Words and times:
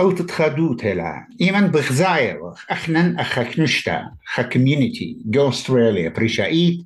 أو 0.00 0.10
تتخادو 0.12 0.74
تلا 0.74 0.74
ئەو 0.74 0.74
تخەدوو 0.74 0.76
تێلا 0.80 1.14
ئێمە 1.42 1.62
بغزایەوە 1.74 2.50
ئەخنەن 2.70 3.08
ئەخەکنشتا 3.20 3.98
خەکمیونیتی 4.32 5.10
گۆسترلیا 5.34 6.10
پریشائیت 6.16 6.78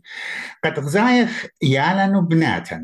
قد 0.64 0.76
غزایەخ 0.84 1.34
يالا 1.74 2.06
نبناتا 2.14 2.78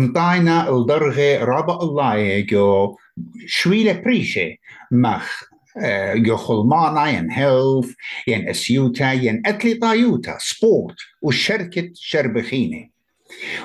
مطاينا 0.00 0.56
الدرغي 0.74 1.32
ئەڵدەڕغێ 1.38 1.82
الله 1.84 2.16
جو 2.50 2.96
شويلة 3.46 3.94
لە 4.04 4.58
مخ 4.90 5.26
آه، 5.80 6.14
جو 6.14 6.36
خلمانا 6.36 7.04
ين 7.10 7.30
هيلث 7.30 7.88
ين 8.26 8.48
أسيوتا 8.48 9.12
ين 9.12 9.42
اتلي 9.46 9.74
طايوتا 9.74 10.38
سبورت 10.38 10.98
وشركة 11.22 11.90
شربخينة. 11.94 12.88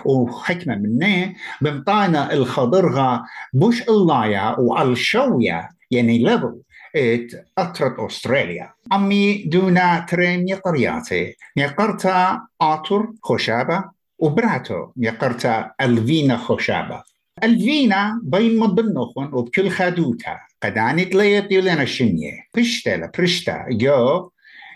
وحكمة 0.06 0.76
منه 0.76 1.34
بمطانا 1.62 2.34
الخضرغة 2.34 3.24
بوش 3.54 3.82
اللايا 3.82 4.56
والشوية 4.60 5.70
يعني 5.96 6.40
ات 6.96 7.32
أطرت 7.58 8.00
أستراليا 8.00 8.74
أمي 8.94 9.44
دونا 9.44 10.06
ترين 10.10 10.48
يقرياتي 10.48 11.36
يقرتا 11.56 12.42
آتور 12.62 13.14
خشابة 13.24 13.84
وبراتو 14.20 14.88
يقرتا 14.98 15.72
الفينا 15.82 16.38
خشابة 16.38 17.04
الفينا 17.44 18.22
بين 18.24 18.60
مضنخن 18.60 19.34
وبكل 19.34 19.70
خادوتا 19.70 20.40
قداني 20.64 21.06
تليت 21.06 21.52
يولينا 21.52 21.84
الشنية 21.84 22.32
برشتا 22.56 23.12
برشتا 23.18 23.66
جو 23.70 24.30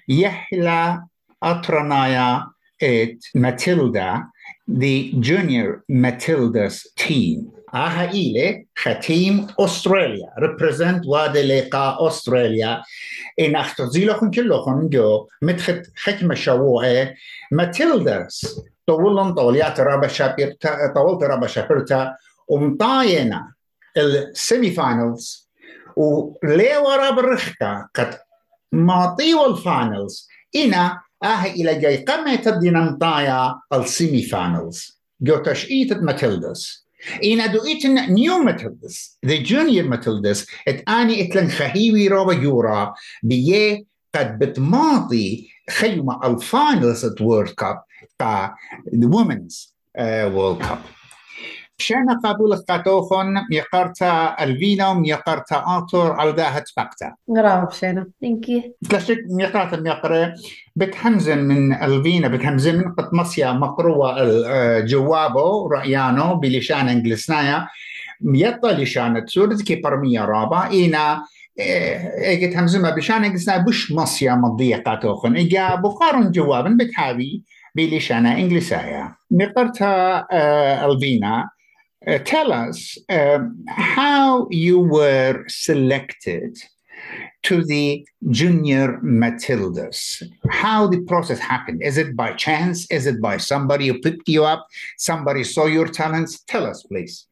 يحلى 0.10 1.04
أطرنايا 1.44 2.44
ات 2.84 3.26
ماتيلدا 3.36 4.28
the 4.68 5.14
junior 5.20 5.84
Matildas 5.90 6.86
team. 6.96 7.52
Ile 7.74 8.66
ختيم 8.76 9.48
أستراليا 9.60 10.30
represent 10.40 11.08
واد 11.08 11.38
لقاء 11.38 12.08
أستراليا 12.08 12.84
إن 13.40 13.56
أختزيلهم 13.56 14.32
كلهم 14.32 14.90
جو 14.90 15.28
متخت 15.42 15.82
حكمة 15.96 16.36
شووعة 16.36 17.14
ماتيلداس 17.52 18.62
طولن 18.88 19.34
طوليات 19.34 19.80
رابا 19.80 20.08
شابيرتا 20.08 20.94
طولت 20.96 21.24
رابا 21.24 21.48
شابيرتا 21.48 22.16
ومطاينة 22.48 23.48
السيمي 23.98 24.72
فاينلز 24.72 25.50
وليه 25.96 26.78
ورا 26.78 27.10
برخكا 27.10 27.88
قد 27.96 28.18
ماطيو 28.72 29.46
الفاينلز 29.46 30.28
إنا 30.56 31.02
آه 31.24 31.44
إلى 31.44 31.80
جاي 31.80 31.98
قمة 31.98 32.42
الدينامطايا 32.48 33.56
السيمي 33.74 34.22
فاينلز 34.22 35.02
جو 35.22 35.38
تشئيت 35.38 35.94
ماتيلداس 35.94 36.87
اینا 37.22 37.48
دو 37.48 37.64
ایتن 37.64 38.12
نیو 38.12 38.38
متلدس 38.38 39.18
دی 39.28 39.44
جونیر 39.44 39.88
متلدس 39.88 40.46
إت 40.68 40.84
آنی 40.88 41.22
إتلن 41.22 41.48
خهیوی 41.48 42.10
را 42.10 42.26
و 42.26 42.34
یورا 42.34 42.96
بیه 43.24 43.86
قد 44.14 44.40
بتماطی 44.40 45.50
خیمه 45.68 46.26
الفاینلس 46.26 47.04
ات 47.04 47.22
ورد 47.22 47.50
کپ 47.50 47.78
تا 48.20 48.56
دی 48.92 49.06
وومنز 49.06 49.68
ورد 50.36 50.60
کپ 50.60 50.97
Šerna 51.80 52.18
kabulas 52.24 52.64
katohon, 52.66 53.36
jakarta 53.54 54.34
alvinom, 54.40 55.04
jakarta 55.06 55.62
ator, 55.66 56.16
aldahat 56.18 56.66
fakta. 56.76 57.14
غراب 57.30 57.72
Šerna. 57.72 58.06
Thank 58.20 58.48
you. 58.48 58.62
Tlašik 58.90 59.20
mjakata 59.30 59.78
mjakre, 59.78 60.34
بتهمزن 60.76 61.38
من 61.38 61.74
الفينا 61.74 62.28
من 62.28 62.94
قط 62.94 63.14
مصيا 63.14 63.52
مقروة 63.52 64.16
الجوابو 64.22 65.68
رأيانو 65.68 66.36
بلشان 66.36 66.90
انجلسنايا 66.90 67.68
ميطا 68.22 68.72
لشان 68.72 69.26
تسورد 69.26 69.62
كي 69.62 69.76
برمية 69.76 70.26
رابا 70.26 70.70
إينا 70.70 71.24
إيه، 71.60 72.34
اجت 72.34 72.58
همزمة 72.58 72.90
بشان 72.90 73.24
انجلسنا 73.24 73.58
بش 73.58 73.92
مصيا 73.92 74.36
مضية 74.36 74.76
قاتوخن 74.76 75.34
بخارون 75.34 75.82
بقارن 75.82 76.32
جوابا 76.32 76.78
بتحابي 76.80 77.44
بلشان 77.76 78.26
انجلسايا 78.26 79.16
نقرتها 79.32 80.28
آه، 80.32 80.92
الفينا 80.92 81.50
Uh, 82.08 82.18
tell 82.20 82.54
us 82.54 82.98
um, 83.10 83.66
how 83.68 84.48
you 84.50 84.80
were 84.80 85.44
selected 85.48 86.58
to 87.44 87.66
the 87.66 88.08
junior 88.30 89.00
Matildas. 89.04 90.24
How 90.50 90.88
the 90.88 91.02
process 91.02 91.40
happened? 91.40 91.84
Is 91.84 91.98
it 91.98 92.16
by 92.16 92.32
chance? 92.34 92.90
Is 92.90 93.08
it 93.08 93.22
by 93.22 93.38
somebody 93.38 93.88
who 93.88 94.00
picked 94.00 94.30
you 94.30 94.46
up? 94.46 94.66
Somebody 94.98 95.44
saw 95.44 95.66
your 95.66 95.88
talents? 95.88 96.44
Tell 96.44 96.66
us, 96.66 96.84
please. 96.84 97.28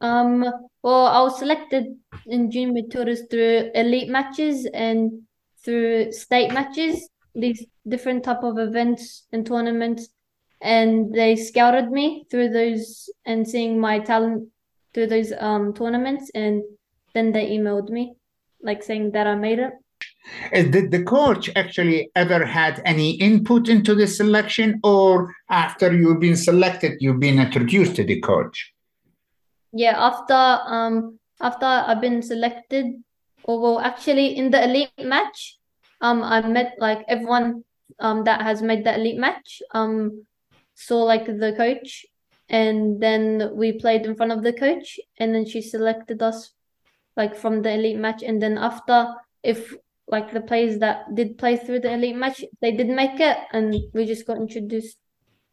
Um, 0.00 0.44
well, 0.82 1.06
I 1.06 1.20
was 1.22 1.38
selected 1.38 1.86
in 2.26 2.50
junior 2.50 2.82
Matildas 2.82 3.30
through 3.30 3.70
elite 3.74 4.08
matches 4.08 4.66
and 4.74 5.22
through 5.64 6.12
state 6.12 6.52
matches, 6.52 7.08
these 7.34 7.64
different 7.88 8.24
type 8.24 8.42
of 8.42 8.58
events 8.58 9.26
and 9.32 9.46
tournaments. 9.46 10.08
And 10.64 11.12
they 11.12 11.36
scouted 11.36 11.92
me 11.92 12.24
through 12.30 12.48
those 12.48 13.10
and 13.26 13.46
seeing 13.46 13.78
my 13.78 13.98
talent 13.98 14.48
through 14.94 15.08
those 15.08 15.30
um 15.38 15.74
tournaments, 15.74 16.30
and 16.34 16.62
then 17.12 17.32
they 17.32 17.50
emailed 17.50 17.90
me, 17.90 18.16
like 18.62 18.82
saying 18.82 19.12
that 19.12 19.26
I 19.26 19.34
made 19.34 19.58
it. 19.58 19.74
Did 20.52 20.90
the 20.90 21.04
coach 21.04 21.50
actually 21.54 22.10
ever 22.16 22.46
had 22.46 22.80
any 22.86 23.10
input 23.20 23.68
into 23.68 23.94
the 23.94 24.06
selection, 24.06 24.80
or 24.82 25.34
after 25.50 25.92
you've 25.92 26.20
been 26.20 26.36
selected, 26.36 26.92
you've 26.98 27.20
been 27.20 27.38
introduced 27.38 27.96
to 27.96 28.04
the 28.04 28.20
coach? 28.20 28.72
Yeah, 29.72 29.96
after 29.98 30.40
um 30.64 31.18
after 31.42 31.66
I've 31.66 32.00
been 32.00 32.22
selected, 32.22 32.86
or 33.44 33.60
well, 33.60 33.80
actually 33.80 34.36
in 34.38 34.50
the 34.50 34.64
elite 34.64 34.96
match, 35.04 35.58
um, 36.00 36.22
I 36.22 36.40
met 36.40 36.76
like 36.78 37.04
everyone 37.06 37.64
um 38.00 38.24
that 38.24 38.40
has 38.40 38.62
made 38.62 38.84
the 38.84 38.94
elite 38.94 39.18
match. 39.18 39.60
Um, 39.74 40.24
saw 40.74 41.02
like 41.04 41.26
the 41.26 41.54
coach, 41.56 42.06
and 42.48 43.00
then 43.00 43.50
we 43.54 43.72
played 43.72 44.06
in 44.06 44.14
front 44.16 44.32
of 44.32 44.42
the 44.42 44.52
coach, 44.52 44.98
and 45.18 45.34
then 45.34 45.46
she 45.46 45.62
selected 45.62 46.22
us 46.22 46.52
like 47.16 47.36
from 47.36 47.62
the 47.62 47.72
elite 47.72 47.98
match, 47.98 48.22
and 48.22 48.42
then 48.42 48.58
after 48.58 49.14
if 49.42 49.74
like 50.08 50.32
the 50.32 50.40
players 50.40 50.78
that 50.80 51.14
did 51.14 51.38
play 51.38 51.56
through 51.56 51.80
the 51.80 51.92
elite 51.92 52.16
match, 52.16 52.44
they 52.60 52.72
did 52.72 52.88
make 52.88 53.18
it, 53.20 53.38
and 53.52 53.74
we 53.94 54.04
just 54.04 54.26
got 54.26 54.36
introduced 54.36 54.98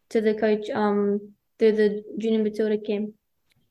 to 0.10 0.22
the 0.22 0.34
coach 0.34 0.70
um 0.72 1.34
through 1.58 1.72
the 1.74 2.04
junior 2.18 2.44
Matilda 2.44 2.78
camp. 2.78 3.14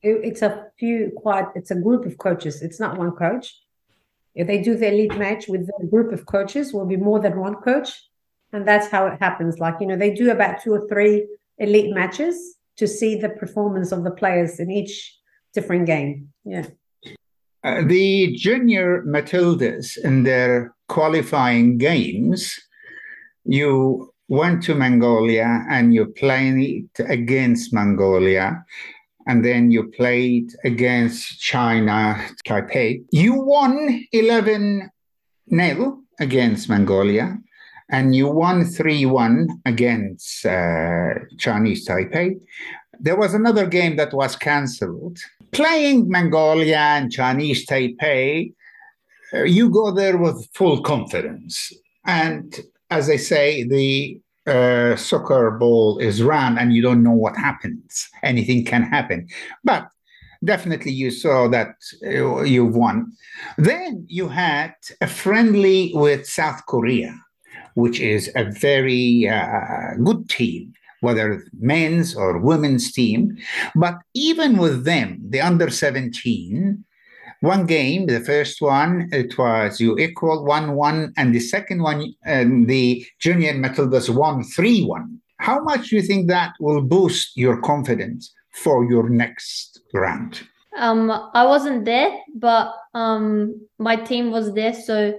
It- 0.01 0.23
It's 0.23 0.41
a 0.41 0.71
few 0.79 1.11
quite, 1.15 1.47
it's 1.55 1.71
a 1.71 1.75
group 1.75 2.05
of 2.05 2.17
coaches. 2.17 2.61
It's 2.61 2.79
not 2.79 2.97
one 2.97 3.11
coach. 3.11 3.61
If 4.33 4.47
they 4.47 4.61
do 4.61 4.75
the 4.75 4.87
elite 4.87 5.17
match 5.17 5.47
with 5.47 5.69
a 5.79 5.85
group 5.85 6.11
of 6.13 6.25
coaches, 6.25 6.73
will 6.73 6.85
be 6.85 6.95
more 6.97 7.19
than 7.19 7.39
one 7.39 7.55
coach. 7.55 7.89
And 8.53 8.67
that's 8.67 8.87
how 8.87 9.05
it 9.07 9.19
happens. 9.19 9.59
Like, 9.59 9.75
you 9.81 9.87
know, 9.87 9.97
they 9.97 10.13
do 10.13 10.31
about 10.31 10.61
two 10.61 10.73
or 10.73 10.87
three 10.87 11.27
elite 11.57 11.93
matches 11.93 12.57
to 12.77 12.87
see 12.87 13.15
the 13.15 13.29
performance 13.29 13.91
of 13.91 14.03
the 14.03 14.11
players 14.11 14.59
in 14.59 14.71
each 14.71 15.17
different 15.53 15.85
game. 15.85 16.29
Yeah. 16.45 16.67
Uh, 17.63 17.83
the 17.85 18.35
junior 18.35 19.03
Matildas 19.03 19.97
in 19.97 20.23
their 20.23 20.73
qualifying 20.89 21.77
games, 21.77 22.59
you 23.45 24.11
went 24.27 24.63
to 24.63 24.73
Mongolia 24.73 25.63
and 25.69 25.93
you 25.93 26.07
played 26.07 26.89
against 26.99 27.73
Mongolia, 27.73 28.65
and 29.27 29.45
then 29.45 29.69
you 29.69 29.91
played 29.91 30.51
against 30.63 31.39
China, 31.39 32.19
Taipei. 32.47 33.03
You 33.11 33.33
won 33.41 34.05
11 34.11 34.89
0 35.53 35.99
against 36.19 36.69
Mongolia, 36.69 37.37
and 37.91 38.15
you 38.15 38.27
won 38.27 38.65
3 38.65 39.05
1 39.05 39.47
against 39.65 40.45
uh, 40.45 41.13
Chinese 41.37 41.87
Taipei. 41.87 42.39
There 42.99 43.17
was 43.17 43.33
another 43.33 43.67
game 43.67 43.97
that 43.97 44.13
was 44.13 44.35
cancelled. 44.35 45.19
Playing 45.51 46.09
Mongolia 46.09 46.77
and 46.77 47.11
Chinese 47.11 47.67
Taipei, 47.67 48.53
uh, 49.33 49.43
you 49.43 49.69
go 49.69 49.91
there 49.91 50.17
with 50.17 50.47
full 50.53 50.81
confidence. 50.81 51.73
And 52.05 52.57
as 52.89 53.09
I 53.09 53.17
say, 53.17 53.63
the 53.63 54.19
uh, 54.47 54.95
soccer 54.95 55.51
ball 55.51 55.99
is 55.99 56.23
round 56.23 56.59
and 56.59 56.73
you 56.73 56.81
don't 56.81 57.03
know 57.03 57.11
what 57.11 57.35
happens. 57.35 58.09
Anything 58.23 58.65
can 58.65 58.83
happen. 58.83 59.27
But 59.63 59.87
definitely 60.43 60.91
you 60.91 61.11
saw 61.11 61.47
that 61.49 61.75
uh, 62.05 62.41
you've 62.41 62.75
won. 62.75 63.11
Then 63.57 64.05
you 64.07 64.27
had 64.29 64.73
a 65.01 65.07
friendly 65.07 65.91
with 65.93 66.27
South 66.27 66.65
Korea, 66.65 67.15
which 67.75 67.99
is 67.99 68.31
a 68.35 68.45
very 68.45 69.27
uh, 69.27 69.95
good 70.03 70.29
team. 70.29 70.73
whether 71.01 71.43
men's 71.59 72.15
or 72.15 72.37
women's 72.37 72.91
team. 72.91 73.35
But 73.75 73.95
even 74.13 74.57
with 74.57 74.85
them, 74.85 75.19
the 75.27 75.41
under 75.41 75.69
17, 75.69 76.83
one 77.41 77.65
game, 77.65 78.05
the 78.05 78.19
first 78.21 78.61
one, 78.61 79.09
it 79.11 79.37
was 79.37 79.81
you 79.81 79.97
equal 79.97 80.45
1 80.45 80.75
1, 80.75 81.13
and 81.17 81.35
the 81.35 81.39
second 81.39 81.81
one, 81.81 82.13
um, 82.25 82.67
the 82.67 83.05
junior 83.19 83.53
Matildas 83.53 84.09
won 84.09 84.43
3 84.43 84.85
1. 84.85 85.19
How 85.37 85.59
much 85.63 85.89
do 85.89 85.95
you 85.95 86.03
think 86.03 86.27
that 86.27 86.53
will 86.59 86.81
boost 86.81 87.35
your 87.35 87.59
confidence 87.61 88.31
for 88.51 88.85
your 88.85 89.09
next 89.09 89.81
round? 89.91 90.41
Um, 90.77 91.11
I 91.33 91.45
wasn't 91.45 91.83
there, 91.83 92.15
but 92.35 92.73
um, 92.93 93.67
my 93.79 93.95
team 93.95 94.29
was 94.29 94.53
there, 94.53 94.73
so 94.73 95.13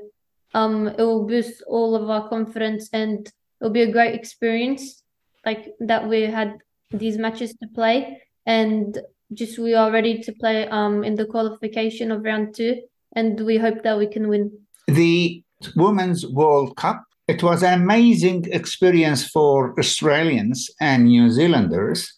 um, 0.55 0.89
it 0.89 0.99
will 0.99 1.27
boost 1.27 1.63
all 1.67 1.95
of 1.95 2.09
our 2.09 2.29
confidence, 2.29 2.89
and 2.93 3.31
it'll 3.61 3.73
be 3.73 3.83
a 3.83 3.93
great 3.93 4.15
experience, 4.15 5.03
like 5.45 5.75
that 5.81 6.09
we 6.09 6.23
had 6.23 6.59
these 6.91 7.19
matches 7.19 7.55
to 7.55 7.69
play, 7.75 8.23
and 8.47 8.99
just 9.33 9.59
we 9.59 9.75
are 9.75 9.91
ready 9.91 10.19
to 10.19 10.33
play 10.33 10.69
um 10.69 11.05
in 11.05 11.15
the 11.15 11.25
qualification 11.25 12.13
of 12.13 12.23
round 12.23 12.55
two, 12.55 12.83
and 13.17 13.41
we 13.41 13.57
hope 13.57 13.83
that 13.83 13.99
we 13.99 14.07
can 14.07 14.29
win. 14.29 14.51
The 14.87 15.43
Women's 15.77 16.27
World 16.27 16.77
Cup. 16.77 17.05
It 17.29 17.43
was 17.43 17.63
an 17.63 17.81
amazing 17.81 18.47
experience 18.53 19.27
for 19.29 19.79
Australians 19.79 20.71
and 20.81 21.05
New 21.05 21.31
Zealanders 21.31 22.13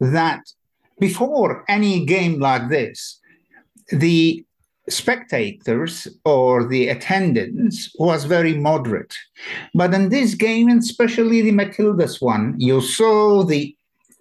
that 0.00 0.40
before 0.98 1.64
any 1.68 2.04
game 2.04 2.40
like 2.40 2.68
this, 2.68 3.20
the 3.90 4.44
spectators 4.88 6.08
or 6.24 6.66
the 6.66 6.88
attendance 6.88 7.90
was 7.98 8.24
very 8.24 8.54
moderate. 8.54 9.14
But 9.74 9.94
in 9.94 10.08
this 10.08 10.34
game, 10.34 10.68
and 10.68 10.80
especially 10.80 11.42
the 11.42 11.52
Matildas 11.52 12.20
one, 12.20 12.54
you 12.58 12.80
saw 12.80 13.44
the 13.44 13.74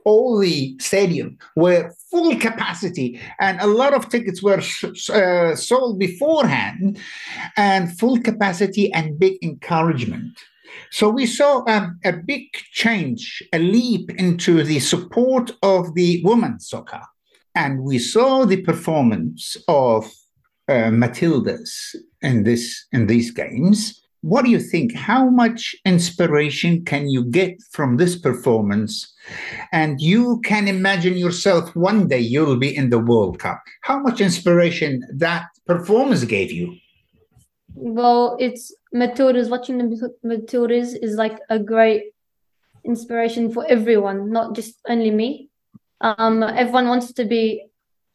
all 0.08 0.40
the 0.40 0.78
stadium 0.80 1.38
were 1.58 1.94
full 2.10 2.34
capacity 2.40 3.20
and 3.42 3.60
a 3.60 3.68
lot 3.68 3.94
of 3.94 4.08
tickets 4.08 4.42
were 4.42 4.62
uh, 5.10 5.54
sold 5.54 6.00
beforehand 6.00 6.98
and 7.58 8.00
full 8.00 8.18
capacity 8.22 8.92
and 8.94 9.20
big 9.20 9.36
encouragement 9.44 10.34
so 10.92 11.10
we 11.10 11.26
saw 11.26 11.62
um, 11.68 12.00
a 12.06 12.14
big 12.14 12.44
change 12.72 13.44
a 13.52 13.60
leap 13.60 14.10
into 14.12 14.64
the 14.64 14.80
support 14.80 15.52
of 15.62 15.94
the 15.94 16.22
women's 16.24 16.70
soccer 16.70 17.02
and 17.54 17.82
we 17.82 18.00
saw 18.00 18.46
the 18.46 18.62
performance 18.62 19.58
of 19.68 20.10
uh, 20.70 20.90
matildas 20.92 21.96
in 22.22 22.44
this 22.44 22.88
in 22.92 23.08
these 23.08 23.32
games 23.32 24.02
what 24.22 24.44
do 24.44 24.52
you 24.52 24.60
think? 24.60 24.94
How 24.94 25.30
much 25.30 25.76
inspiration 25.86 26.84
can 26.84 27.08
you 27.08 27.24
get 27.24 27.62
from 27.72 27.98
this 27.98 28.18
performance? 28.18 29.14
And 29.72 30.02
you 30.02 30.42
can 30.42 30.68
imagine 30.68 31.16
yourself 31.16 31.76
one 31.76 32.08
day 32.08 32.20
you'll 32.20 32.58
be 32.58 32.76
in 32.76 32.90
the 32.90 33.00
World 33.00 33.40
Cup. 33.40 33.62
How 33.84 34.00
much 34.00 34.20
inspiration 34.20 35.04
that 35.16 35.46
performance 35.66 36.24
gave 36.24 36.52
you? 36.52 36.76
Well, 37.76 38.38
it's 38.40 38.76
Matildas. 38.94 39.50
Watching 39.50 39.78
the 39.78 40.12
Matildas 40.26 40.98
is 41.02 41.16
like 41.16 41.40
a 41.50 41.60
great 41.60 42.12
inspiration 42.84 43.52
for 43.52 43.66
everyone, 43.68 44.32
not 44.32 44.56
just 44.56 44.76
only 44.90 45.12
me. 45.12 45.50
Um, 46.02 46.44
everyone 46.44 46.88
wants 46.88 47.14
to 47.14 47.26
be 47.26 47.64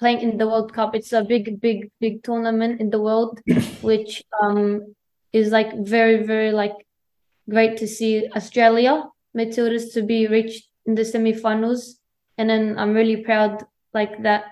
playing 0.02 0.20
in 0.20 0.36
the 0.36 0.48
World 0.48 0.74
Cup. 0.74 0.96
It's 0.96 1.12
a 1.12 1.22
big, 1.22 1.60
big, 1.60 1.90
big 2.00 2.24
tournament 2.24 2.80
in 2.80 2.90
the 2.90 3.00
world, 3.00 3.40
which 3.82 4.24
um, 4.42 4.94
is 5.32 5.52
like 5.52 5.70
very 5.78 6.26
very 6.26 6.50
like 6.50 6.74
great 7.48 7.76
to 7.78 7.86
see 7.86 8.28
Australia 8.34 9.04
Matildas 9.36 9.94
to 9.94 10.02
be 10.02 10.26
reached 10.26 10.66
in 10.86 10.96
the 10.96 11.04
semi-finals, 11.04 12.00
and 12.36 12.50
then 12.50 12.76
I'm 12.78 12.94
really 12.94 13.18
proud 13.22 13.64
like 13.94 14.22
that 14.24 14.44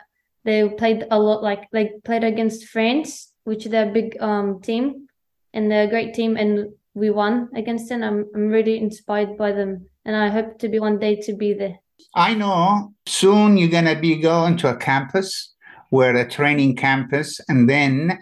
they 0.44 0.68
played 0.68 1.04
a 1.10 1.18
lot 1.18 1.42
like 1.42 1.68
they 1.72 1.92
played 2.04 2.24
against 2.24 2.68
France, 2.68 3.32
which 3.42 3.64
they're 3.64 3.90
a 3.90 3.92
big 3.92 4.16
um 4.22 4.62
team, 4.62 5.08
and 5.52 5.66
they're 5.66 5.88
a 5.88 5.94
great 5.94 6.14
team, 6.14 6.36
and 6.36 6.70
we 6.94 7.10
won 7.10 7.50
against 7.56 7.88
them. 7.88 8.04
I'm 8.04 8.30
I'm 8.34 8.48
really 8.48 8.78
inspired 8.78 9.36
by 9.36 9.50
them, 9.50 9.90
and 10.04 10.14
I 10.14 10.28
hope 10.28 10.58
to 10.60 10.68
be 10.68 10.78
one 10.78 10.98
day 11.00 11.16
to 11.26 11.32
be 11.34 11.54
there. 11.54 11.78
I 12.14 12.34
know 12.34 12.94
soon 13.06 13.56
you're 13.56 13.68
gonna 13.68 13.98
be 13.98 14.16
going 14.16 14.56
to 14.58 14.70
a 14.70 14.76
campus 14.76 15.54
where 15.90 16.16
a 16.16 16.28
training 16.28 16.76
campus, 16.76 17.40
and 17.48 17.68
then 17.68 18.18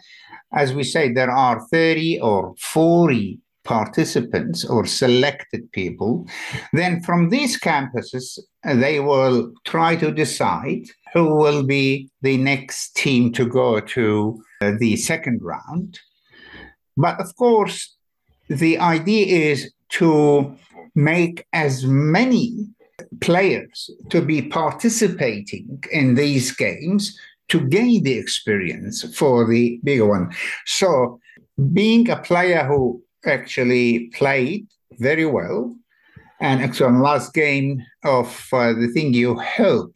as 0.53 0.73
we 0.73 0.83
say, 0.83 1.13
there 1.13 1.31
are 1.31 1.61
30 1.69 2.21
or 2.21 2.55
40 2.59 3.41
participants 3.65 4.65
or 4.65 4.87
selected 4.87 5.71
people. 5.73 6.27
Then 6.73 7.03
from 7.03 7.29
these 7.29 7.61
campuses, 7.61 8.39
they 8.65 8.99
will 8.99 9.53
try 9.67 9.95
to 9.97 10.11
decide 10.11 10.85
who 11.13 11.35
will 11.35 11.65
be 11.65 12.09
the 12.23 12.39
next 12.39 12.97
team 12.97 13.33
to 13.33 13.47
go 13.47 13.81
to 13.81 14.43
uh, 14.63 14.73
the 14.79 14.97
second 14.97 15.41
round. 15.43 16.01
But 16.97 17.21
of 17.21 17.37
course, 17.37 17.95
the 18.49 18.79
idea 18.79 19.51
is 19.53 19.73
to 19.91 20.57
make 20.95 21.47
as 21.53 21.85
many 21.85 22.69
players 23.21 23.91
to 24.11 24.21
be 24.21 24.43
participating 24.43 25.83
in 25.93 26.15
these 26.15 26.53
games 26.53 27.19
to 27.49 27.61
gain 27.69 28.03
the 28.03 28.13
experience 28.13 29.03
for 29.17 29.47
the 29.47 29.81
bigger 29.83 30.07
one. 30.07 30.31
So, 30.67 31.21
being 31.73 32.09
a 32.11 32.17
player 32.17 32.65
who 32.65 33.03
actually 33.25 34.11
played 34.15 34.67
very 34.99 35.27
well, 35.27 35.75
and 36.41 36.63
actually, 36.63 36.99
last 36.99 37.35
game 37.35 37.83
of 38.05 38.47
uh, 38.53 38.73
the 38.75 38.89
thing, 38.89 39.13
you 39.13 39.39
helped 39.39 39.95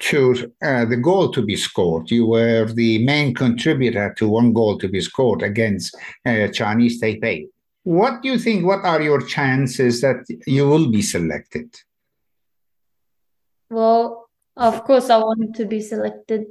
to 0.00 0.52
uh, 0.62 0.84
the 0.84 0.96
goal 0.96 1.30
to 1.32 1.42
be 1.42 1.56
scored. 1.56 2.10
You 2.10 2.26
were 2.26 2.66
the 2.66 3.04
main 3.04 3.34
contributor 3.34 4.12
to 4.18 4.28
one 4.28 4.52
goal 4.52 4.76
to 4.78 4.88
be 4.88 5.00
scored 5.00 5.42
against 5.42 5.96
uh, 6.26 6.48
Chinese 6.48 7.00
Taipei. 7.00 7.46
What 7.84 8.22
do 8.22 8.28
you 8.28 8.38
think? 8.38 8.64
What 8.64 8.84
are 8.84 9.00
your 9.00 9.22
chances 9.22 10.00
that 10.02 10.24
you 10.46 10.68
will 10.68 10.90
be 10.90 11.02
selected? 11.02 11.74
Well, 13.72 14.28
of 14.56 14.84
course, 14.84 15.10
I 15.10 15.18
want 15.18 15.56
to 15.56 15.64
be 15.64 15.80
selected 15.80 16.44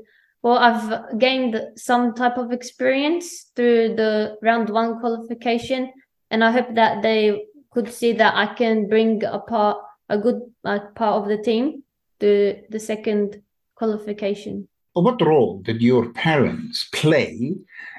well, 0.44 0.58
I've 0.58 1.20
gained 1.20 1.62
some 1.76 2.16
type 2.16 2.38
of 2.38 2.52
experience 2.52 3.52
through 3.56 3.96
the 3.96 4.38
round 4.42 4.70
one 4.70 5.00
qualification, 5.00 5.92
and 6.32 6.44
I 6.44 6.52
hope 6.52 6.74
that 6.74 7.04
they 7.04 7.44
could 7.70 7.92
see 7.92 8.14
that 8.14 8.34
I 8.36 8.54
can 8.56 8.88
bring 8.90 9.24
a 9.24 9.38
part, 9.40 9.78
a 10.10 10.18
good 10.18 10.42
uh, 10.66 10.80
part 10.96 11.22
of 11.22 11.30
the 11.30 11.38
team 11.38 11.84
to 12.22 12.56
the 12.70 12.80
second 12.80 13.42
qualification. 13.76 14.68
What 14.94 15.22
role 15.22 15.60
did 15.62 15.82
your 15.82 16.12
parents 16.12 16.90
play 16.92 17.54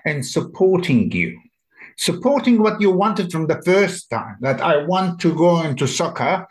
in 0.05 0.23
supporting 0.23 1.13
you 1.13 1.39
supporting 1.97 2.63
what 2.63 2.81
you 2.81 2.91
wanted 2.91 3.31
from 3.31 3.47
the 3.47 3.61
first 3.63 4.11
time 4.11 4.37
that 4.41 4.61
i 4.61 4.77
want 4.85 5.21
to 5.21 5.35
go 5.35 5.63
into 5.63 5.87
soccer. 5.87 6.47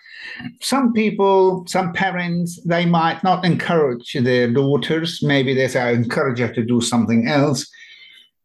Some 0.62 0.94
people 0.94 1.66
some 1.68 1.94
parents 1.94 2.60
they 2.66 2.86
might 2.86 3.24
not 3.24 3.46
encourage 3.46 4.14
their 4.14 4.52
daughters. 4.52 5.22
Maybe 5.24 5.54
they 5.54 5.68
say 5.68 5.82
I 5.82 5.92
encourage 5.92 6.40
her 6.40 6.54
to 6.54 6.64
do 6.64 6.82
something 6.82 7.28
else. 7.28 7.70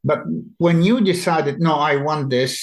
But 0.05 0.21
when 0.59 0.83
you 0.83 1.01
decided 1.01 1.61
no 1.61 1.75
i 1.75 1.97
want 1.97 2.31
this 2.31 2.55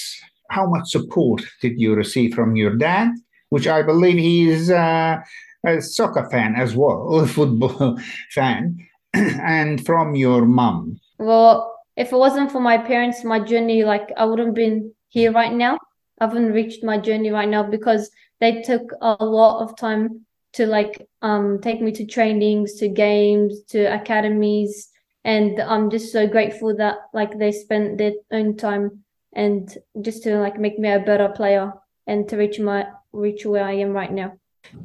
how 0.49 0.65
much 0.67 0.91
support 0.91 1.41
did 1.61 1.79
you 1.79 1.95
receive 1.95 2.33
from 2.35 2.55
your 2.55 2.75
dad? 2.75 3.09
Which 3.49 3.67
i 3.67 3.81
believe 3.81 4.17
he 4.17 4.49
is 4.49 4.69
uh, 4.69 5.17
a 5.65 5.81
soccer 5.81 6.27
fan 6.29 6.55
as 6.55 6.75
well 6.75 7.19
a 7.19 7.27
football 7.27 7.99
fan 8.31 8.77
and 9.13 9.85
from 9.85 10.15
your 10.15 10.45
mom 10.45 10.99
well 11.19 11.72
if 11.95 12.11
it 12.11 12.17
wasn't 12.17 12.51
for 12.51 12.59
my 12.59 12.77
parents, 12.77 13.23
my 13.23 13.39
journey, 13.39 13.83
like 13.83 14.11
I 14.17 14.25
wouldn't 14.25 14.55
been 14.55 14.93
here 15.09 15.31
right 15.31 15.53
now. 15.53 15.77
I 16.19 16.25
haven't 16.25 16.53
reached 16.53 16.83
my 16.83 16.97
journey 16.97 17.29
right 17.31 17.49
now 17.49 17.63
because 17.63 18.09
they 18.39 18.61
took 18.61 18.91
a 19.01 19.23
lot 19.23 19.61
of 19.61 19.77
time 19.77 20.25
to 20.53 20.67
like 20.67 21.07
um 21.21 21.59
take 21.61 21.81
me 21.81 21.91
to 21.91 22.05
trainings, 22.05 22.75
to 22.75 22.87
games, 22.87 23.63
to 23.69 23.85
academies, 23.85 24.89
and 25.23 25.59
I'm 25.59 25.89
just 25.89 26.11
so 26.11 26.27
grateful 26.27 26.75
that 26.77 26.97
like 27.13 27.37
they 27.37 27.51
spent 27.51 27.97
their 27.97 28.13
own 28.31 28.57
time 28.57 29.03
and 29.33 29.75
just 30.01 30.23
to 30.23 30.37
like 30.37 30.59
make 30.59 30.77
me 30.77 30.89
a 30.89 30.99
better 30.99 31.29
player 31.29 31.73
and 32.07 32.27
to 32.29 32.37
reach 32.37 32.59
my 32.59 32.87
reach 33.11 33.45
where 33.45 33.63
I 33.63 33.73
am 33.73 33.93
right 33.93 34.11
now. 34.11 34.33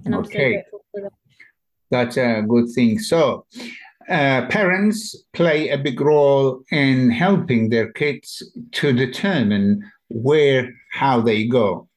And 0.04 0.14
I'm 0.14 0.20
okay. 0.20 0.38
so 0.38 0.38
grateful 0.38 0.84
for 0.92 1.00
that. 1.02 1.12
That's 1.90 2.16
a 2.18 2.42
good 2.46 2.68
thing. 2.74 2.98
So 2.98 3.46
uh, 4.09 4.45
parents 4.47 5.15
play 5.33 5.69
a 5.69 5.77
big 5.77 5.99
role 5.99 6.63
in 6.71 7.09
helping 7.09 7.69
their 7.69 7.91
kids 7.91 8.43
to 8.73 8.91
determine 8.93 9.83
where, 10.09 10.69
how 10.91 11.21
they 11.21 11.45
go. 11.45 11.87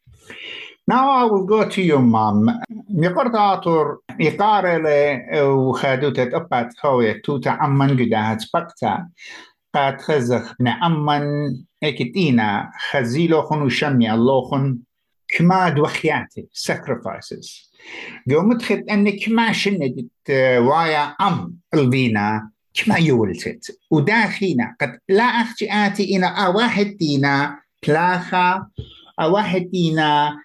Now 0.88 1.10
I 1.10 1.24
will 1.24 1.44
go 1.44 1.68
to 1.68 1.82
your 1.82 2.00
mom. 2.00 2.48
Miqortator 2.92 3.96
iqarele 4.20 5.32
وخادوتة 5.34 6.36
أبات 6.36 6.78
خوية 6.78 7.22
توتا 7.24 7.48
عمان 7.48 7.90
قداهت 7.90 8.44
بقتا 8.54 9.08
قاد 9.74 10.00
خزخ 10.00 10.54
نعمان 10.60 11.56
اكتينا 11.82 12.70
خزيلو 12.90 13.42
خن 13.42 13.62
وشمي 13.62 14.14
اللوخن 14.14 14.78
كماد 15.28 15.78
وخياتي 15.78 16.48
sacrifices 16.54 17.69
قومت 18.31 18.61
خد 18.61 18.83
أنك 18.89 19.29
ما 19.29 19.51
شندت 19.51 20.29
وايا 20.57 21.03
أم 21.21 21.57
الفينا 21.73 22.51
كما 22.73 22.97
يولتت. 22.97 23.79
وداخينا 23.91 24.75
قد 24.81 24.99
لا 25.09 25.23
أختي 25.23 25.67
آتي 25.71 26.15
إنا 26.15 26.27
أواحد 26.27 26.85
دينا 26.85 27.59
بلاخا 27.87 28.67
أواحد 29.19 29.69
دينا 29.71 30.37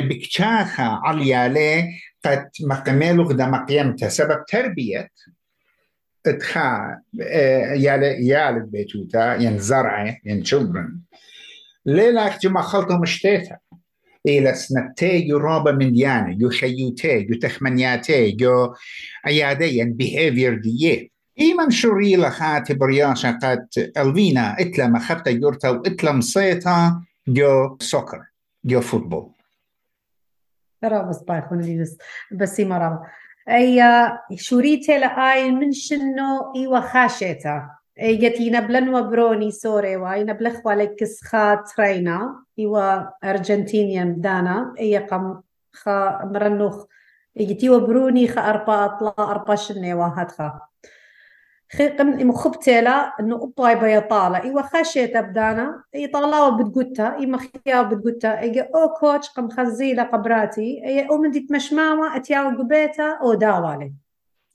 بكشاخا 0.00 1.00
عليالي 1.04 1.84
قد 2.24 2.48
مقملو 2.60 3.22
غدا 3.22 3.46
مقيمته 3.46 4.08
سبب 4.08 4.44
تربية 4.48 5.10
اتخا 6.26 6.98
يال 7.74 8.02
يال 8.02 8.66
بيتوتا 8.66 9.34
ين 9.34 9.58
زرعة 9.58 10.16
ين 10.24 10.44
children. 10.44 11.16
ليلا 11.86 12.28
أختي 12.28 12.48
ما 12.48 12.62
خلطهم 12.62 13.02
اشتيتا 13.02 13.56
إلى 14.26 14.54
سنتي 14.54 15.28
يرابا 15.28 15.72
من 15.72 15.92
ديانا 15.92 16.36
يو 16.40 16.50
خيوتي 16.50 17.26
يو 17.30 17.38
تخمنياتي 17.38 18.36
يو 18.40 18.74
عيادي 19.24 19.84
behavior 19.84 20.62
دية. 20.62 21.08
إيمن 21.40 21.70
شوري 21.70 22.16
لخاتي 22.16 22.74
برياشا 22.74 23.38
قد 23.42 23.66
ألفينا 23.96 24.56
إتلا 24.60 24.86
مخبتا 24.86 25.30
يورتا 25.30 25.68
وإتلا 25.68 26.12
مصيتا 26.12 27.02
جو 27.28 27.76
سوكر 27.80 28.22
جو 28.64 28.80
فوتبول. 28.80 29.30
ترى 30.82 31.06
بس 31.08 31.22
بايخون 31.22 31.60
لي 31.60 31.86
بس 32.32 32.60
مرة 32.60 33.02
أي 33.48 33.82
شوريتي 34.36 34.98
لآي 34.98 35.50
من 35.50 35.72
شنو؟ 35.72 36.52
إيوا 36.56 36.80
خاشيتا. 36.80 37.75
ايجت 38.00 38.40
ينبلن 38.40 38.94
وبروني 38.94 39.50
سوري 39.50 39.96
واي 39.96 40.24
نبلخ 40.24 40.66
ولك 40.66 41.04
سخات 41.04 41.80
رينا 41.80 42.44
ايوا 42.58 43.10
ارجنتينيان 43.24 44.20
دانا 44.20 44.74
اي 44.80 44.98
قم 44.98 45.40
خا 45.72 46.24
مرنوخ 46.24 46.84
ايجتي 47.40 47.70
وبروني 47.70 48.28
خا 48.28 48.50
اربا 48.50 48.84
اطلا 48.84 49.14
اربا 49.18 49.54
شني 49.54 49.94
واحد 49.94 50.30
خا 50.30 50.60
خي 51.72 51.88
قم 51.88 52.28
مخبتيلا 52.28 53.12
انه 53.20 53.36
ابطاي 53.36 53.74
بيا 53.74 54.00
طالة 54.00 54.42
ايوا 54.42 54.62
خاشيتا 54.62 55.20
تبدانا 55.20 55.82
اي 55.94 56.06
طالا 56.06 56.40
وبتقوتا 56.40 57.16
اي 57.16 57.26
مخيا 57.26 57.80
وبتقوتا 57.80 58.38
اي 58.38 58.60
أو 58.60 58.88
كوتش 58.88 59.28
قم 59.28 59.48
خزيلة 59.48 60.02
قبراتي 60.02 60.84
اي 60.84 61.08
أو 61.08 61.18
من 61.18 61.30
ديت 61.30 61.52
مشماوة 61.52 62.16
اتياو 62.16 62.48
قبيتا 62.48 63.18
أو 63.22 63.34
داوالي 63.34 63.92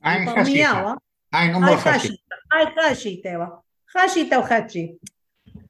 عين 0.04 0.30
خاشيتا 0.30 0.98
عين 1.34 1.56
امور 1.56 1.74
الخاشيتا 1.74 2.31
هاي 2.54 2.66
خاشي 2.66 2.76
هاي 2.76 2.86
خاشي 2.86 3.22
تيوا 3.22 3.48
خاشيتا 3.88 4.38
وخاتشي 4.38 4.98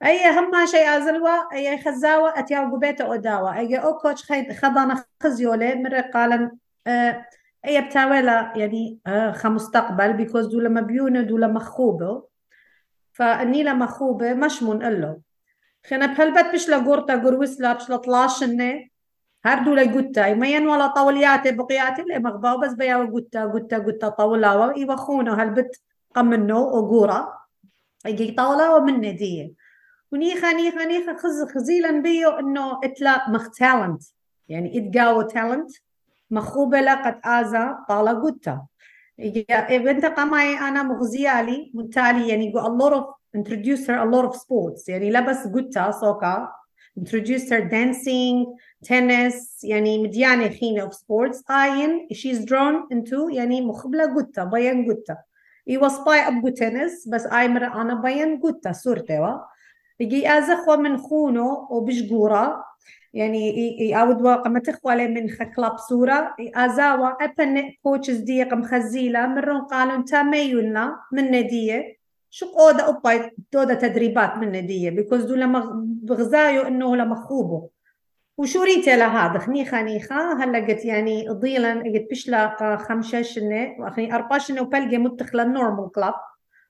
أي 0.03 0.29
هم 0.39 0.65
شيء 0.65 0.97
أزلوا 0.97 1.53
أي 1.53 1.83
خزاوة 1.83 2.39
أتياو 2.39 2.75
قبيتا 2.75 3.03
أو 3.03 3.15
داوا 3.15 3.57
أي 3.57 3.77
أو 3.77 3.97
كوتش 3.97 4.23
خيد 4.23 4.53
خضانا 4.53 5.05
خزيولي 5.23 5.75
مرة 5.75 6.01
قالن 6.01 6.51
آه 6.87 7.25
هي 7.65 7.81
بتاولا 7.81 8.53
يعني 8.55 8.99
آه 9.07 9.31
خمستقبل 9.31 10.13
بيكوز 10.13 10.45
دولا 10.47 10.69
مبيونة 10.69 11.21
دولا 11.21 11.47
مخوبة. 11.47 12.23
فأني 13.13 13.63
مخوبة 13.73 14.33
مش 14.33 14.63
منقله 14.63 15.19
خنا 15.89 16.05
بهالبت 16.05 16.53
بش 16.53 16.69
لقورتا 16.69 17.15
قروسلا 17.15 17.73
بش 17.73 17.89
لطلاشنة 17.89 18.87
هردو 19.45 19.73
لقوتا 19.73 20.27
يمين 20.27 20.67
ولا 20.67 20.87
طولياتي 20.87 21.51
بقياتي 21.51 22.01
اللي 22.01 22.19
مغباو 22.19 22.57
بس 22.59 22.73
بياو 22.73 23.05
قوتا 23.05 23.45
قوتا 23.45 23.77
قوتا 23.77 24.09
طولاوا 24.09 24.79
يوخونو 24.79 25.33
هالبت. 25.33 25.81
قمنو 26.15 26.59
وقورا. 26.59 27.41
يجي 28.05 28.31
طولا 28.31 28.75
ومن 28.75 29.15
دي 29.15 29.55
ونيخا 30.11 30.51
نيخا 30.53 30.85
نيخا 30.85 31.17
خز 31.17 31.43
خزيلا 31.43 32.01
بيو 32.01 32.29
انه 32.29 32.79
إتلا 32.83 33.29
مخ 33.29 33.49
تالنت 33.49 34.03
يعني 34.49 34.89
اتقاو 34.89 35.21
تالنت 35.21 35.71
مخوبة 36.31 36.81
لقد 36.81 37.19
آزا 37.25 37.85
طالة 37.89 38.21
قوتا. 38.21 38.65
بنت 39.69 40.05
قماي 40.05 40.57
أنا 40.57 40.83
مغزيالي 40.83 41.71
متالي 41.73 42.27
يعني 42.29 42.53
a 42.53 42.69
lot 42.69 42.93
of 42.93 43.03
her 43.87 43.97
a 43.97 44.05
lot 44.05 44.25
of 44.29 44.35
sports. 44.35 44.89
يعني 44.89 45.11
لبس 45.11 45.47
قوتا 45.47 45.91
سوكا. 45.91 46.47
introduced 46.99 47.49
her 47.49 47.69
dancing 47.69 48.57
tennis. 48.87 49.63
يعني 49.63 50.03
مديانة 50.03 50.49
خينة 50.49 50.89
of 50.89 50.93
sports. 50.93 51.51
آين 51.51 52.07
she's 52.13 52.39
drawn 52.45 52.93
into 52.93 53.33
يعني 53.33 53.61
مخبلة 53.61 54.13
قوتا 54.13 54.43
بيان 54.43 54.85
قوتا. 54.85 55.17
I 55.69 55.77
was 55.77 55.95
spy 55.95 56.19
up 56.19 56.33
gutenes, 56.43 57.09
bas 57.09 57.25
aimer 57.31 57.69
anabayan 57.69 58.41
gutta 58.41 58.69
surtewa. 58.69 59.45
Igi 59.99 60.25
azakwa 60.25 60.81
min 60.81 60.97
khuno 60.97 61.67
o 61.69 61.81
bishgura. 61.85 62.63
يعني 63.13 63.77
يعود 63.89 64.27
قم 64.27 64.57
تخوالي 64.57 65.07
من 65.07 65.29
خكلاب 65.29 65.77
صورة 65.77 66.35
أزاوا 66.39 67.07
أبن 67.07 67.71
كوتشز 67.83 68.17
دي 68.17 68.43
قم 68.43 68.63
خزيلة 68.63 69.27
مرون 69.27 69.61
قالوا 69.61 69.95
انتا 69.95 70.23
ميولنا 70.23 70.99
من 71.11 71.31
ندية 71.31 71.97
شو 72.29 72.45
قودة 72.45 72.89
أباي 72.89 73.31
تودة 73.51 73.73
تدريبات 73.73 74.37
من 74.37 74.51
ندية 74.51 74.89
بيكوز 74.89 75.23
دو 75.23 75.35
لما 75.35 75.71
بغزايو 76.03 76.61
إنه 76.61 76.95
لما 76.95 77.15
خوبه 77.15 77.69
وشو 78.41 78.63
ريتي 78.63 78.95
لهذا 78.95 79.39
خنيخة 79.39 79.81
نيخة. 79.81 80.43
هلا 80.43 80.59
قلت 80.59 80.85
يعني 80.85 81.29
ضيلا 81.29 81.73
قلت 81.73 82.07
بشلا 82.11 82.77
خمسة 82.77 83.21
شنة. 83.21 83.75
وأخني 83.79 84.15
أربعة 84.15 84.39
شنة 84.39 84.61
وبلقي 84.61 84.97
متخلة 84.97 85.43
نورمال 85.43 85.91
كلاب 85.91 86.13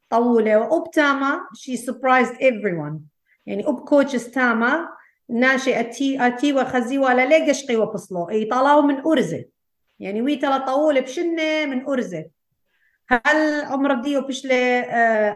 طولة. 0.10 0.60
وأبتاما 0.60 1.40
she 1.56 1.78
surprised 1.78 2.36
everyone. 2.36 3.00
يعني 3.46 3.68
أب 3.68 3.80
كوتشز 3.80 4.28
تاما 4.28 4.90
ناشي 5.30 5.80
أتي 5.80 6.28
أتي 6.28 6.54
وخزي 6.54 6.98
ولا 6.98 7.26
لي 7.26 7.50
قشقي 7.50 7.76
وبصلو. 7.76 8.30
أي 8.30 8.46
طلاو 8.46 8.82
من 8.82 9.02
أرزة. 9.06 9.46
يعني 10.00 10.22
وي 10.22 10.36
تلا 10.36 10.58
طول 10.58 11.02
بشنة 11.02 11.66
من 11.66 11.86
أرزة. 11.86 12.26
هل 13.10 13.66
عمر 13.66 13.94
ديو 13.94 14.22
بشلي 14.22 14.86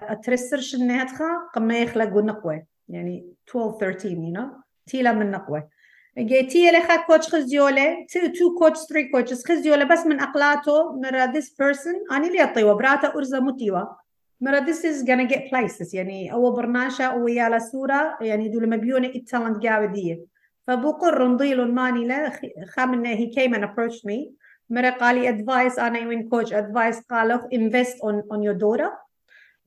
أترسر 0.01 0.57
شنة 0.57 1.01
هتخا 1.01 1.25
قم 1.53 1.71
يخلقوا 1.71 2.21
نقوة. 2.21 2.63
يعني 2.89 3.33
12 3.49 3.79
13 3.79 4.09
you 4.09 4.37
know. 4.37 4.65
تيلا 4.85 5.11
من 5.11 5.31
نقوة. 5.31 5.74
جيتي 6.17 6.71
لي 6.71 6.81
خا 6.81 6.95
كوتش 6.95 7.35
خزيولة 7.35 8.05
تو 8.13 8.19
تو 8.27 8.55
كوتش 8.59 8.79
ثري 8.79 9.09
كوتشز 9.09 9.45
خزيولة 9.45 9.83
بس 9.83 10.05
من 10.05 10.19
أقلاته 10.19 10.95
مرة 10.95 11.31
this 11.31 11.45
person 11.45 12.11
أنا 12.11 12.27
اللي 12.27 12.43
أطيوة 12.43 12.73
براتا 12.73 13.15
أرزة 13.15 13.39
متيوة 13.39 13.97
مرة 14.41 14.59
this 14.59 14.79
is 14.79 15.03
gonna 15.05 15.33
get 15.33 15.39
places 15.49 15.93
يعني 15.93 16.33
أو 16.33 16.51
برناشا 16.51 17.09
ويا 17.13 17.49
لا 17.49 17.59
سورة 17.59 18.17
يعني 18.21 18.49
دول 18.49 18.69
مبيونة 18.69 19.07
التالنت 19.07 19.65
قاعدية 19.65 20.25
فبقر 20.67 21.27
نضيل 21.27 21.73
ماني 21.73 22.07
لا 22.07 22.39
خامنة 22.67 23.15
he 23.15 23.29
came 23.35 23.53
and 23.53 23.63
approached 23.63 24.05
me 24.05 24.33
مرة 24.69 24.89
قال 24.89 25.15
لي 25.15 25.37
advice 25.37 25.79
أنا 25.79 25.99
يوين 25.99 26.29
coach 26.29 26.49
advice 26.49 27.03
قال 27.09 27.39
invest 27.53 27.97
on 28.03 28.35
on 28.35 28.41
your 28.41 28.57
daughter 28.57 28.91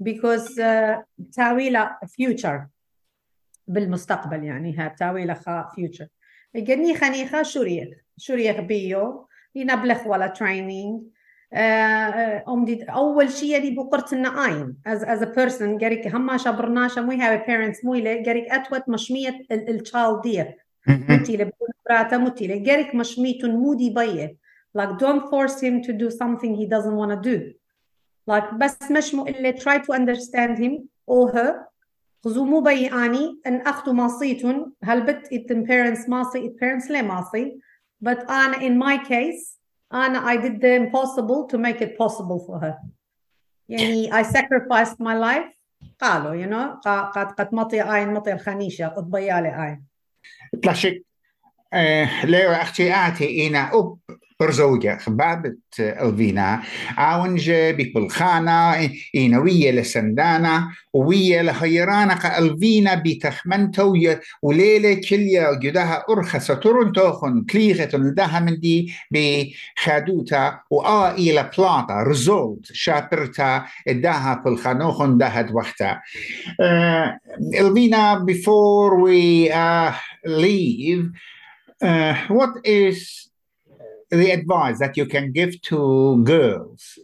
because 0.03 0.59
uh, 0.59 1.05
تاوي 1.33 1.71
لها 1.71 2.01
future 2.07 2.69
بالمستقبل 3.67 4.45
يعني 4.45 4.77
ها 4.79 4.89
تاوي 4.89 5.25
لها 5.25 5.73
future 5.77 6.18
قالني 6.55 6.95
خنيخة 6.95 7.43
شوريخ 7.43 7.89
شوريخ 8.17 8.61
بيو 8.61 9.29
ينبلخ 9.55 10.07
ولا 10.07 10.35
training 10.39 11.19
ام 12.49 12.65
دي 12.65 12.85
اول 12.85 13.31
شيء 13.31 13.59
اللي 13.59 13.71
بقرت 13.71 14.15
لنا 14.15 14.47
اين 14.47 14.77
as 14.89 15.01
as 15.01 15.23
a 15.23 15.29
person 15.29 15.85
قريك 15.85 16.15
هما 16.15 16.37
شبرناشا 16.37 17.01
مو 17.01 17.13
هاي 17.13 17.39
parents 17.39 17.85
مو 17.85 17.95
له 17.95 18.23
قريك 18.23 18.51
اتوت 18.51 18.89
مشمية 18.89 19.41
التشايلد 19.51 20.21
دير 20.21 20.57
متي 20.89 21.37
له 21.37 21.45
بقول 21.45 21.69
براتا 21.89 22.17
متي 22.17 22.47
له 22.47 22.73
قريك 22.73 22.95
مشمية 22.95 23.39
مودي 23.45 23.91
بيه 23.91 24.37
like 24.79 24.99
don't 24.99 25.23
force 25.31 25.61
him 25.61 25.83
to 25.83 25.93
do 25.93 26.11
something 26.11 26.55
he 26.55 26.67
doesn't 26.67 26.97
want 26.97 27.11
to 27.11 27.21
do. 27.31 27.55
Like 28.31 28.55
بس 28.55 28.91
مش 28.91 29.15
مو 29.15 29.27
اللي 29.27 29.53
try 29.53 29.79
to 29.79 29.95
understand 29.95 30.59
him 30.59 30.73
or 31.11 31.33
her 31.33 31.68
خذوا 32.25 32.45
مو 32.45 32.61
بي 32.61 32.87
آني 32.87 33.41
أن 33.47 33.61
أخذوا 33.61 33.95
ماصيتون. 33.95 34.73
هالبت 34.85 35.27
it 35.27 35.53
parents 35.53 36.09
ماصي 36.09 36.49
it 36.49 36.53
parents 36.53 36.91
ليه 36.91 37.03
ماصي؟ 37.03 37.61
But 38.05 38.31
أنا 38.31 38.57
in 38.57 38.79
my 38.83 39.09
case 39.09 39.59
أنا 39.93 40.35
I 40.35 40.37
did 40.37 40.61
the 40.61 40.75
impossible 40.77 41.47
to 41.49 41.59
make 41.59 41.81
it 41.81 41.99
possible 41.99 42.39
for 42.47 42.59
her. 42.61 42.75
يعني 43.69 44.11
I 44.13 44.23
sacrificed 44.23 44.99
my 45.01 45.15
life. 45.15 45.59
قالوا 46.01 46.35
you 46.35 46.49
know 46.51 46.81
قد 46.85 47.33
قد 47.33 47.55
مطي 47.55 47.81
عين 47.81 48.15
مطي 48.15 48.33
الخنيشة 48.33 48.89
قد 48.89 49.11
بيالي 49.11 49.81
تلاشك 50.63 50.93
آه 50.93 51.08
أختي 51.73 52.95
آتي 52.95 53.47
إنا 53.47 53.71
أب 53.75 53.97
برزوجة 54.41 54.99
خبابة 54.99 55.55
ألفينا. 55.81 56.63
عاون 56.97 57.37
جابي 57.37 57.93
بالخانة 57.95 58.91
إنا 59.17 59.39
ويا 59.39 59.73
لسندانا 59.73 60.69
ويا 60.93 61.43
لخيرانا 61.43 62.39
ألفينا 62.39 62.95
بتخمنتو 62.95 63.97
وليلة 64.43 64.95
كليا 65.11 65.55
جدها 65.55 66.05
أرخصة 66.11 66.55
تورنتوخن 66.55 67.45
كليغة 67.45 67.97
لدها 67.97 68.41
من 68.41 68.61
دي 68.61 68.95
بخادوتا 69.11 70.61
وآ 70.71 71.11
إلى 71.15 71.51
بلاطة 71.59 72.03
رزولت 72.03 72.67
شابرتا 72.73 73.65
إداها 73.89 74.43
بالخانوخن 74.45 75.19
دهت 75.19 75.53
وقتا 75.53 76.01
uh, 76.63 77.35
ألفينا 77.61 78.27
before 78.27 78.95
we 79.05 79.51
uh, 79.51 79.93
leave 80.27 81.11
uh, 81.81 82.15
what 82.29 82.51
is 82.65 83.31
the 84.11 84.31
advice 84.31 84.79
that 84.79 84.97
you 84.97 85.07
can 85.07 85.33
give 85.33 85.61
to 85.63 86.23
girls, 86.25 86.99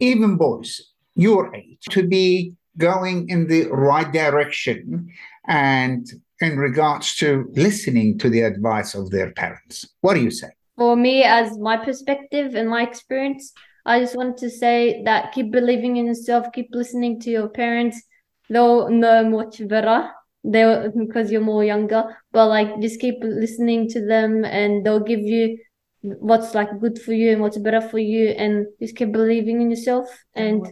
even 0.00 0.36
boys, 0.36 0.92
your 1.14 1.54
age, 1.54 1.80
to 1.90 2.06
be 2.06 2.52
going 2.78 3.28
in 3.28 3.46
the 3.46 3.68
right 3.70 4.12
direction 4.12 5.10
and 5.48 6.06
in 6.40 6.58
regards 6.58 7.16
to 7.16 7.50
listening 7.54 8.18
to 8.18 8.28
the 8.28 8.42
advice 8.42 8.94
of 8.94 9.10
their 9.10 9.32
parents? 9.32 9.88
What 10.02 10.14
do 10.14 10.22
you 10.22 10.30
say? 10.30 10.48
For 10.76 10.94
me, 10.94 11.22
as 11.22 11.56
my 11.58 11.78
perspective 11.78 12.54
and 12.54 12.68
my 12.68 12.82
experience, 12.82 13.52
I 13.86 14.00
just 14.00 14.16
want 14.16 14.36
to 14.38 14.50
say 14.50 15.02
that 15.04 15.32
keep 15.32 15.50
believing 15.50 15.96
in 15.96 16.06
yourself, 16.06 16.48
keep 16.52 16.68
listening 16.72 17.20
to 17.20 17.30
your 17.30 17.48
parents. 17.48 18.02
They'll 18.50 18.90
know 18.90 19.24
much 19.28 19.66
better 19.66 20.10
they 20.46 20.88
because 20.96 21.30
you're 21.30 21.40
more 21.40 21.64
younger, 21.64 22.16
but 22.32 22.48
like 22.48 22.80
just 22.80 23.00
keep 23.00 23.16
listening 23.22 23.88
to 23.90 24.06
them 24.06 24.44
and 24.44 24.86
they'll 24.86 25.00
give 25.00 25.20
you 25.20 25.58
what's 26.02 26.54
like 26.54 26.68
good 26.80 27.00
for 27.00 27.12
you 27.12 27.32
and 27.32 27.40
what's 27.40 27.58
better 27.58 27.80
for 27.80 27.98
you 27.98 28.28
and 28.28 28.66
just 28.80 28.96
keep 28.96 29.10
believing 29.12 29.60
in 29.60 29.70
yourself 29.70 30.08
and 30.34 30.66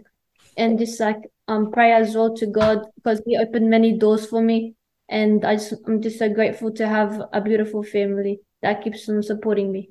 and 0.57 0.79
just 0.79 1.01
like 1.01 1.19
um 1.49 1.73
pray 1.73 1.93
as 1.93 2.15
well 2.15 2.35
to 2.37 2.47
God 2.47 2.87
because 2.95 3.21
he 3.27 3.37
opened 3.37 3.69
many 3.69 3.99
doors 3.99 4.27
for 4.27 4.41
me 4.41 4.75
and 5.09 5.45
I 5.45 5.57
just 5.57 5.75
I'm 5.87 6.01
just 6.01 6.19
so 6.19 6.29
grateful 6.29 6.71
to 6.73 6.87
have 6.87 7.21
a 7.33 7.41
beautiful 7.41 7.83
family 7.83 8.41
that 8.63 8.83
keeps 8.83 9.09
on 9.09 9.23
supporting 9.23 9.73
me. 9.73 9.91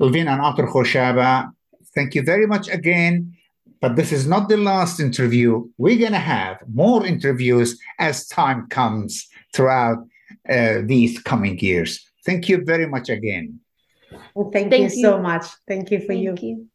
Alvina 0.00 0.32
and 0.32 0.40
Akhtar 0.40 0.68
Khoshaba, 0.68 1.50
thank 1.94 2.14
you 2.14 2.22
very 2.22 2.46
much 2.46 2.68
again. 2.68 3.36
But 3.82 3.96
this 3.96 4.12
is 4.12 4.28
not 4.28 4.48
the 4.48 4.56
last 4.56 5.00
interview. 5.00 5.68
We're 5.76 5.98
going 5.98 6.12
to 6.12 6.18
have 6.18 6.58
more 6.72 7.04
interviews 7.04 7.78
as 7.98 8.28
time 8.28 8.68
comes 8.68 9.28
throughout 9.52 9.98
uh, 10.48 10.82
these 10.84 11.20
coming 11.20 11.58
years. 11.58 12.00
Thank 12.24 12.48
you 12.48 12.64
very 12.64 12.86
much 12.86 13.08
again. 13.08 13.58
Well, 14.34 14.50
thank, 14.52 14.70
thank 14.70 14.92
you, 14.92 14.96
you, 14.96 15.02
so 15.02 15.20
much. 15.20 15.46
Thank 15.66 15.90
you 15.90 15.98
for 15.98 16.14
thank 16.14 16.42
you. 16.42 16.48
you. 16.48 16.68